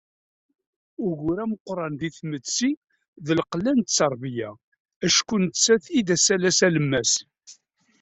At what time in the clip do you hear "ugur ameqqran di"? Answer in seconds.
1.07-2.09